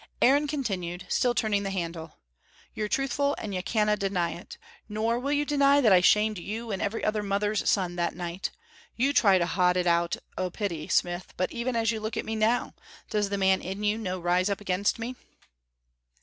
Aaron 0.19 0.47
continued, 0.47 1.05
still 1.09 1.35
turning 1.35 1.61
the 1.61 1.69
handle, 1.69 2.17
"You're 2.73 2.87
truthful, 2.87 3.35
and 3.37 3.53
you 3.53 3.61
canna 3.61 3.95
deny 3.95 4.31
it. 4.31 4.57
Nor 4.89 5.19
will 5.19 5.31
you 5.31 5.45
deny 5.45 5.79
that 5.79 5.91
I 5.93 6.01
shamed 6.01 6.39
you 6.39 6.71
and 6.71 6.81
every 6.81 7.05
other 7.05 7.21
mother's 7.21 7.69
son 7.69 7.97
that 7.97 8.15
night. 8.15 8.49
You 8.95 9.13
try 9.13 9.37
to 9.37 9.45
hod 9.45 9.77
it 9.77 9.85
out 9.85 10.17
o' 10.39 10.49
pity, 10.49 10.87
smith, 10.87 11.35
but 11.37 11.51
even 11.51 11.75
as 11.75 11.91
you 11.91 11.99
look 11.99 12.17
at 12.17 12.25
me 12.25 12.35
now, 12.35 12.73
does 13.11 13.29
the 13.29 13.37
man 13.37 13.61
in 13.61 13.83
you 13.83 13.99
no 13.99 14.19
rise 14.19 14.49
up 14.49 14.59
against 14.59 14.97
me?" 14.97 15.15